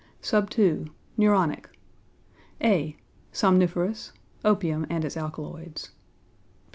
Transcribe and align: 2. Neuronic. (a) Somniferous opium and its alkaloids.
2. 0.23 0.87
Neuronic. 1.15 1.65
(a) 2.59 2.97
Somniferous 3.31 4.11
opium 4.43 4.87
and 4.89 5.05
its 5.05 5.15
alkaloids. 5.15 5.91